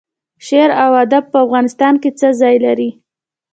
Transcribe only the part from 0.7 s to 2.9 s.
او ادب په افغانستان کې څه ځای لري؟